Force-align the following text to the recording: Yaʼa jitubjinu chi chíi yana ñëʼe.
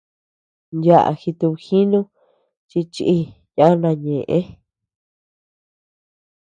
Yaʼa 0.85 1.11
jitubjinu 1.21 1.99
chi 2.69 2.79
chíi 2.93 3.21
yana 3.57 3.89
ñëʼe. 4.03 4.39